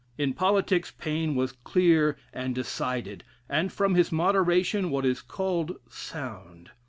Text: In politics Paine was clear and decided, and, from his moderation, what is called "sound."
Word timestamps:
In 0.17 0.33
politics 0.33 0.89
Paine 0.89 1.35
was 1.35 1.51
clear 1.51 2.17
and 2.33 2.55
decided, 2.55 3.23
and, 3.47 3.71
from 3.71 3.93
his 3.93 4.11
moderation, 4.11 4.89
what 4.89 5.05
is 5.05 5.21
called 5.21 5.75
"sound." 5.91 6.71